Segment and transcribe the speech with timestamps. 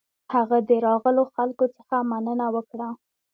[0.33, 2.89] هغه د راغلو خلکو څخه مننه وکړه.